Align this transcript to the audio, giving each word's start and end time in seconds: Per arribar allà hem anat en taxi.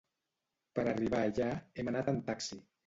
Per 0.79 0.85
arribar 0.93 1.21
allà 1.29 1.51
hem 1.63 1.95
anat 1.95 2.13
en 2.17 2.23
taxi. 2.33 2.65